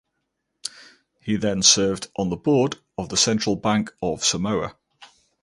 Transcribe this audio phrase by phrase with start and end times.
[1.19, 4.75] He then served on the board of the Central Bank of Samoa.